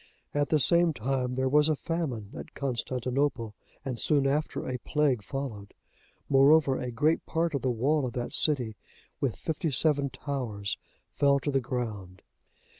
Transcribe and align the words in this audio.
At 0.33 0.49
the 0.49 0.57
same 0.59 0.93
time 0.93 1.35
there 1.35 1.47
was 1.47 1.69
a 1.69 1.75
famine 1.75 2.31
at 2.35 2.55
Constantinople, 2.55 3.53
and 3.85 3.99
soon 3.99 4.25
after 4.25 4.67
a 4.67 4.79
plague 4.79 5.21
followed; 5.23 5.75
moreover, 6.27 6.79
a 6.79 6.89
great 6.89 7.23
part 7.27 7.53
of 7.53 7.61
the 7.61 7.69
wall 7.69 8.07
of 8.07 8.13
that 8.13 8.33
city, 8.33 8.77
with 9.19 9.35
fifty 9.35 9.69
seven 9.69 10.09
towers, 10.09 10.79
fell 11.13 11.39
to 11.41 11.51
the 11.51 11.61
ground. 11.61 12.23